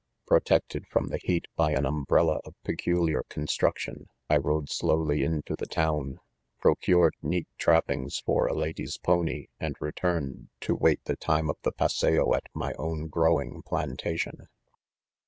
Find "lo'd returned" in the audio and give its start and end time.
9.61-10.49